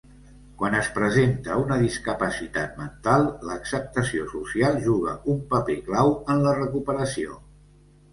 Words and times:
Quan 0.59 0.75
es 0.75 0.87
presenta 0.93 1.57
una 1.63 1.75
discapacitat 1.81 2.79
mental, 2.81 3.25
l'acceptació 3.49 4.25
social 4.31 4.79
juga 4.87 5.13
un 5.35 5.43
paper 5.53 5.77
clau 5.91 6.15
en 6.35 6.41
la 6.47 6.55
recuperació. 6.57 7.37